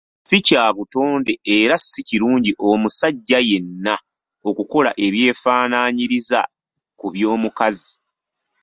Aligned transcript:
Si 0.27 0.37
kya 0.47 0.63
butonde 0.75 1.33
era 1.57 1.75
si 1.89 2.01
kirungi 2.07 2.51
omusajja 2.69 3.39
yenna 3.49 3.95
okukola 4.49 4.91
ebyefaananyiriza 5.05 6.41
ku 6.99 7.05
by'omukazi. 7.13 7.93